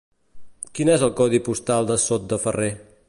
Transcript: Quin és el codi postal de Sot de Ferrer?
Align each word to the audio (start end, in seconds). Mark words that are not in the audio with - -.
Quin 0.79 0.89
és 0.93 1.05
el 1.07 1.13
codi 1.19 1.41
postal 1.49 1.91
de 1.93 1.99
Sot 2.09 2.27
de 2.33 2.41
Ferrer? 2.47 2.73